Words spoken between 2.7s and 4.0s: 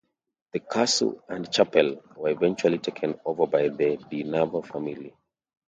taken over by the